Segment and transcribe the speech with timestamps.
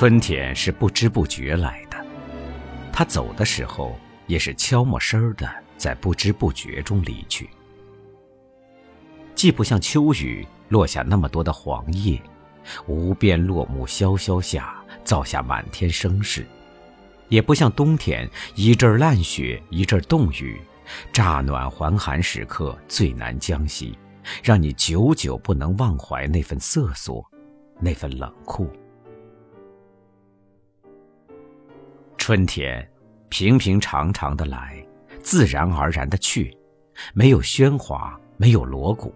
[0.00, 2.06] 春天是不知不觉来的，
[2.90, 3.94] 它走的时候
[4.26, 5.46] 也是悄没声儿的，
[5.76, 7.50] 在不知不觉中离去。
[9.34, 12.18] 既不像秋雨落下那么多的黄叶，
[12.86, 14.74] 无边落木萧萧下，
[15.04, 16.44] 造下满天声势；
[17.28, 20.58] 也不像冬天一阵烂雪，一阵冻雨，
[21.12, 23.98] 乍暖还寒时刻最难将息，
[24.42, 27.22] 让你久久不能忘怀那份瑟缩，
[27.78, 28.66] 那份冷酷。
[32.30, 32.88] 春天，
[33.28, 34.80] 平平常常的来，
[35.20, 36.56] 自然而然的去，
[37.12, 39.12] 没有喧哗，没有锣鼓，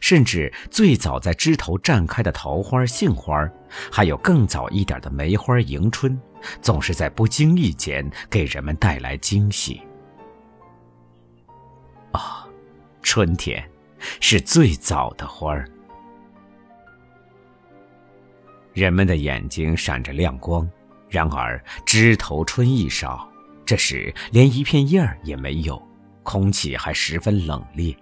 [0.00, 3.46] 甚至最早在枝头绽开的桃花、杏花，
[3.92, 6.18] 还有更早一点的梅花迎春，
[6.62, 9.82] 总是在不经意间给人们带来惊喜。
[12.12, 12.48] 啊，
[13.02, 13.62] 春天，
[14.20, 15.68] 是最早的花儿。
[18.72, 20.66] 人们的眼睛闪着亮光。
[21.12, 23.30] 然而枝头春意少，
[23.66, 25.80] 这时连一片叶儿也没有，
[26.22, 27.94] 空气还十分冷冽。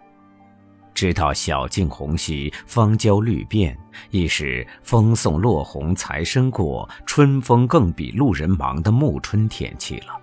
[0.95, 3.77] 直到小径红稀，芳娇绿遍，
[4.11, 10.17] 已是风送落红才深过，春风更比路人忙的暮春天气了。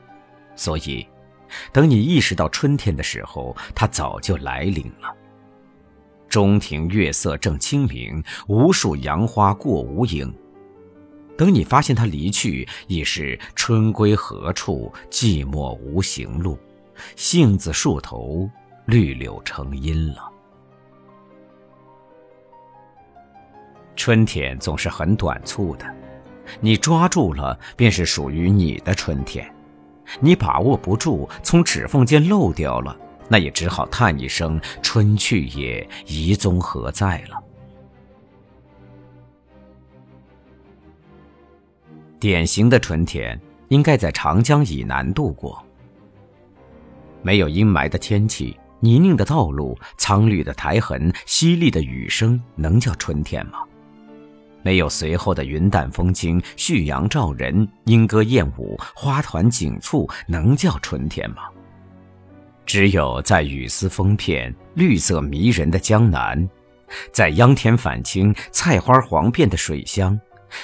[0.55, 1.05] 所以，
[1.73, 5.13] 等你意识到春天的时候，它早就来临了。
[6.29, 10.33] 中庭月色正清明，无数杨花过无影。
[11.37, 14.91] 等你发现他离去，已是春归何处？
[15.11, 16.57] 寂寞无行路，
[17.15, 18.49] 杏子树头，
[18.85, 20.29] 绿柳成荫了。
[23.95, 25.85] 春天总是很短促的，
[26.59, 29.45] 你抓住了，便是属于你的春天；
[30.19, 37.43] 你把握不住，从指缝间漏掉了，那也只好叹一声：春去也，遗踪何在了。
[42.19, 45.63] 典型的春天应该在长江以南度过。
[47.21, 53.59] 没有阴霾的天气，泥泞的道路，苍绿的苔痕，淅沥的雨声，能叫春天吗？
[54.63, 61.43] 没有随后的云淡风轻，旭阳照人，莺歌燕舞，花团锦簇，能叫春天吗？
[62.65, 66.49] 只有在雨丝风片、绿色迷人的江南，
[67.13, 70.19] 在秧田返青、菜花黄遍的水乡。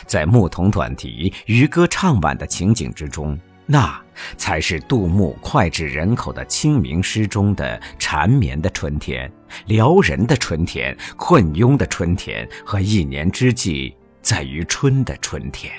[0.06, 4.00] 在牧童短笛、渔歌唱晚的情景之中，那
[4.38, 9.32] 才是杜牧脍炙人口的清明诗中的缠绵的春天、
[9.66, 15.72] 撩人的春天、困庸的春天和一年之计在于春的春天。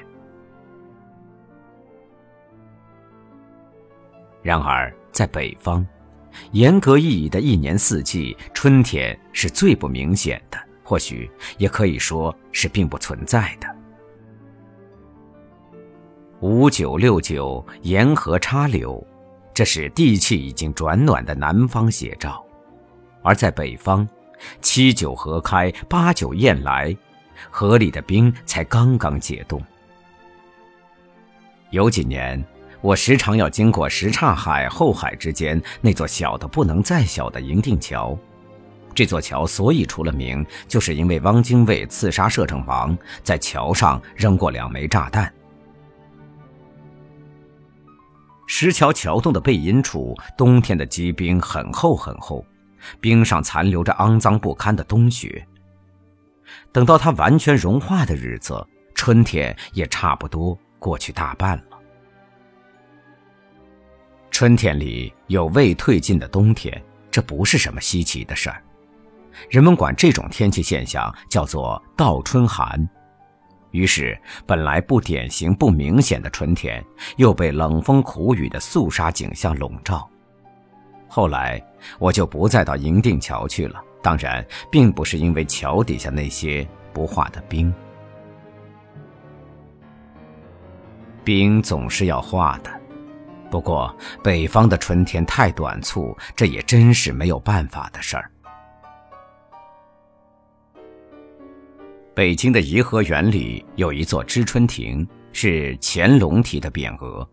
[4.43, 5.87] 然而，在北方，
[6.53, 13.67] 严格意义的一年四季，春天是最不明显的，或许也可以说是并不存在的。
[16.45, 19.03] 五九六九，沿河插柳，
[19.55, 22.33] 这是地气已经转暖的南方写照；
[23.23, 24.07] 而在北方，
[24.61, 26.95] 七九河开，八九雁来，
[27.49, 29.59] 河里的冰才刚刚解冻。
[31.71, 32.45] 有几年，
[32.83, 38.15] 我时常要经过什刹海、后海之间那座小的不能再小的银锭桥。
[38.95, 45.34] 这座桥所以出了名，就是因为汪精卫刺杀摄政王，在桥上扔过两枚炸弹。
[48.57, 52.47] 石桥桥洞的背阴处，冬天的积冰很厚很厚，
[53.01, 55.45] 冰上残留着肮脏不堪的冬雪。
[56.71, 58.65] 等到它完全融化的日子，
[58.95, 61.81] 春天也差不多过去大半了。
[64.31, 68.63] 春天里有未退尽的冬天，这不是什么稀奇的事儿，
[69.51, 72.89] 人们管这种天气现象叫做“倒春寒”。
[73.75, 76.83] 于是，本来不典型、不明显的春天，
[77.17, 80.09] 又被冷风苦雨的肃杀景象笼罩。
[81.09, 81.61] 后来，
[81.99, 83.83] 我就不再到银锭桥去了。
[84.01, 87.75] 当然，并不是因为桥底下那些不化的冰，
[91.25, 92.71] 冰总是要化的。
[93.51, 98.31] 不过，北方的春天太短促，这也真是没有办法的事儿。
[102.15, 107.29] 北京的颐和园里有一座知春亭，是乾隆题的匾额。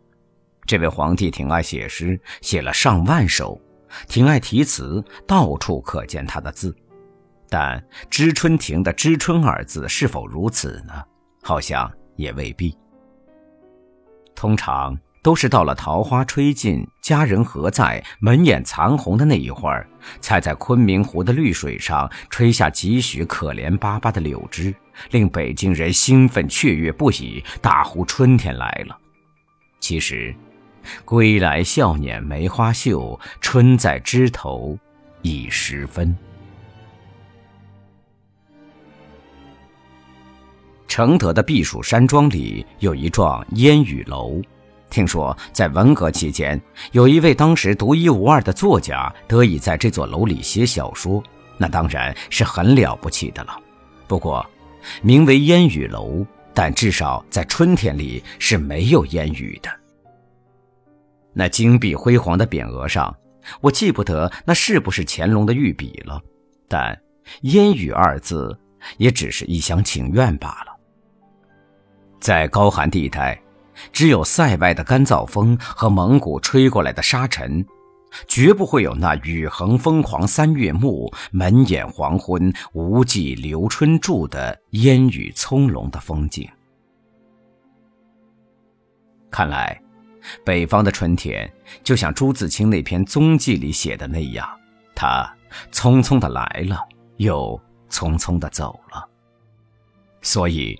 [0.66, 3.62] 这位皇帝挺爱写诗，写了上万首，
[4.08, 6.76] 挺爱题词，到处可见他的字。
[7.48, 10.94] 但知春亭的“知春”二字是否如此呢？
[11.44, 12.76] 好像也未必。
[14.34, 19.88] 通常都是到了桃花吹尽、佳人何在、门眼残红的那一会儿，
[20.20, 24.74] 才在昆明湖的绿水上吹下几许可怜巴巴的柳枝，
[25.12, 28.98] 令北京人兴奋雀跃不已，大呼春天来了。
[29.80, 30.34] 其实，
[31.06, 34.76] 归来笑捻梅花秀，春在枝头
[35.22, 36.18] 已十分。
[40.88, 44.42] 承德的避暑山庄里有一幢烟雨楼。
[44.92, 46.62] 听说在文革期间，
[46.92, 51.24] 有一位当时独一无二的作家得以在这座楼里写小说，
[51.58, 53.58] 那当然是很了不起的了。
[54.06, 54.46] 不过，
[55.02, 59.70] 名为烟雨楼，但至少在春天里是没有烟雨的。
[61.32, 63.16] 那金碧辉煌的匾额上，
[63.62, 66.22] 我记不得那是不是乾隆的御笔了，
[66.68, 67.00] 但
[67.44, 68.60] “烟雨”二字
[68.98, 70.76] 也只是一厢情愿罢了。
[72.20, 73.42] 在高寒地带。
[73.92, 77.66] 只有塞外的干燥风和蒙古吹过来的沙尘，
[78.28, 86.48] 绝不会有那雨横风狂三月暮，门掩黄昏，无际留春住的烟雨葱茏的风景。
[89.30, 89.82] 看来，
[90.44, 91.52] 北方的春天
[91.84, 94.48] 就像朱自清那篇踪迹里写的那样，
[94.94, 95.26] 它
[95.72, 96.78] 匆匆的来了，
[97.18, 99.08] 又匆匆的走了。
[100.22, 100.78] 所以，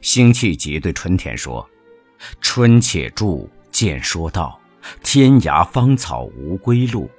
[0.00, 1.68] 辛弃疾对春天说。
[2.40, 4.58] 春且住，见说道
[5.02, 7.10] ：“天涯芳草无归路。”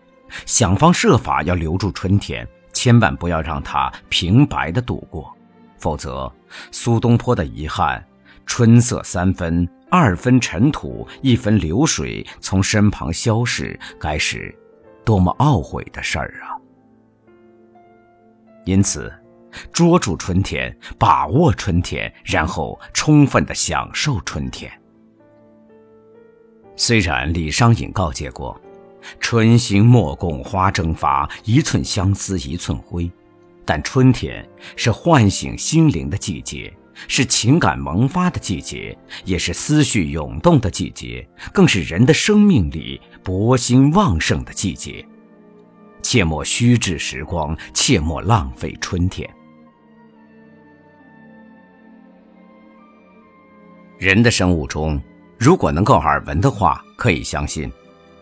[0.45, 5.35] 想方设法要留住春天，千万不要让它平白的度过，
[5.77, 6.31] 否则
[6.71, 8.05] 苏东坡的遗憾
[8.45, 14.55] “春色三分，二分尘土，一分流水”从身旁消逝，该是
[15.03, 16.53] 多么懊悔的事儿啊！
[18.65, 19.11] 因此，
[19.73, 24.71] 捉住春天，把握春天，然后充分的享受春天。
[26.79, 28.57] 虽然李商隐告诫过
[29.19, 33.11] ：“春心莫共花争发，一寸相思一寸灰。”
[33.65, 34.47] 但春天
[34.77, 36.73] 是唤醒心灵的季节，
[37.09, 45.05] 是情感萌发的季节，也是思绪涌动的季节，更是人的生命里勃兴旺盛的季节。
[46.01, 49.29] 切莫虚掷时光，切莫浪费春天。
[53.97, 54.97] 人的生物钟。
[55.39, 57.71] 如果能够耳闻的话，可以相信，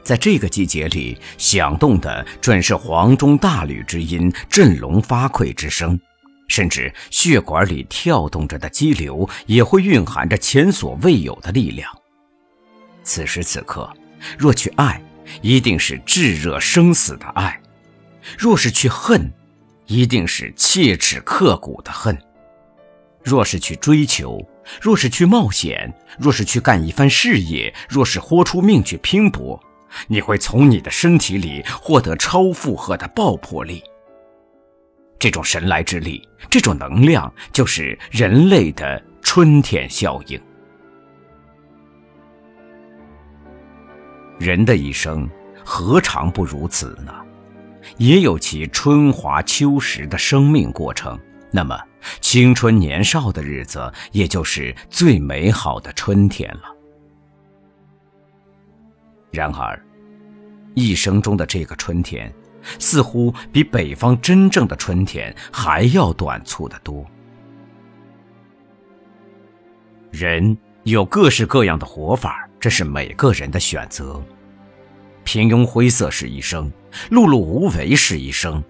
[0.04, 6.00] 在这个季节里响动的准是黄钟大吕之音、振聋发聩之声，
[6.48, 11.92] 甚至血管里跳动着的激流也会蕴含着前所未有的力量。
[13.04, 13.92] 此时此刻，
[14.38, 15.02] 若去爱，
[15.42, 17.52] 一定是炙热生死的爱；
[18.38, 19.34] 若是去恨，
[19.88, 22.16] 一定是切齿刻骨的恨；
[23.28, 24.40] 若是去追求，
[24.82, 29.62] 若是去冒险，若是去干一番事业，若是豁出命去拼搏，
[30.08, 33.84] 你会从你的身体里获得超负荷的爆破力。
[35.20, 40.42] 这种神来之力，这种能量，就是人类的春天效应。
[44.40, 45.30] 人的一生
[45.66, 47.14] 何尝不如此呢？
[47.98, 51.20] 也有其春华秋实的生命过程。
[51.52, 51.80] 那么，
[52.20, 56.76] 青春年少的日子，也就是最美好的春天了。
[59.32, 59.82] 然而，
[60.76, 62.34] 一生中的这个春天，
[62.80, 67.06] 似乎比北方真正的春天还要短促得多。
[70.12, 74.22] 人有各式各样的活法，这是每个人的选择。
[75.24, 76.72] 平庸灰色是一生，
[77.10, 78.64] 碌碌无为是一生。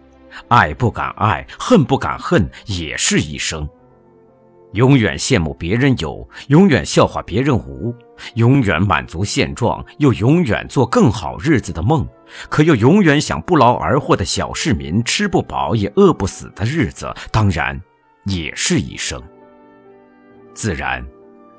[0.47, 3.67] 爱不敢爱，恨不敢恨，也是一生。
[4.73, 7.95] 永远羡慕别人有，永远笑话别人无，
[8.35, 12.05] 永远满足现状，又永远做更好日子的梦，
[12.49, 17.79] 可又永远想不劳而获的小市民吃不饱也饿不死的日子，当然
[18.25, 19.21] 也是一生。
[20.53, 21.03] 自然，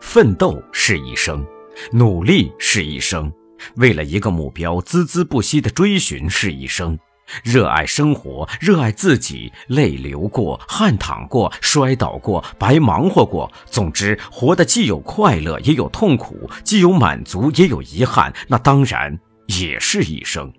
[0.00, 1.44] 奋斗是一生，
[1.90, 3.32] 努力是一生，
[3.76, 6.96] 为了一个目标孜孜不息的追寻是一生。
[7.42, 13.50] 热爱生活，热爱自己，泪流过，汗淌过，摔倒过，白忙活过。
[13.66, 18.32] 总之，活得既有快乐，也有痛苦；既有满足，也有遗憾。
[18.46, 20.52] 那当然也是一生。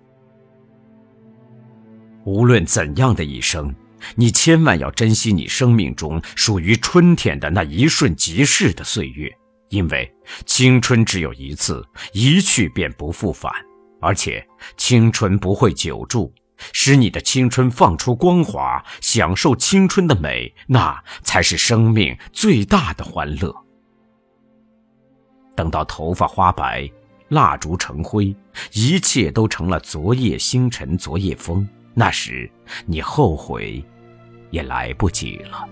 [2.25, 3.73] 无论怎样的一生，
[4.15, 9.31] 你千万要珍惜你生命中属于春天的那一瞬即逝的岁月，
[9.69, 10.09] 因为
[10.45, 11.83] 青春只有一次，
[12.13, 13.51] 一去便不复返，
[13.99, 14.45] 而且
[14.77, 16.31] 青春不会久驻。
[16.73, 23.55] 使你的青春放出光华，享受青春的美，那才是生命最大的欢乐。
[25.55, 26.89] 等到头发花白，
[27.29, 28.35] 蜡烛成灰，
[28.73, 31.67] 一切都成了昨夜星辰、昨夜风。
[31.93, 32.49] 那时，
[32.85, 33.83] 你后悔，
[34.51, 35.67] 也来不及了。